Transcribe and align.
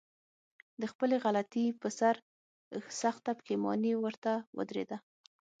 د 0.81 0.83
خپلې 0.91 1.15
غلطي 1.23 1.65
په 1.81 1.87
سر 1.99 2.15
سخته 3.01 3.31
پښېماني 3.39 3.93
ورته 4.03 4.31
ودرېږي. 4.57 4.97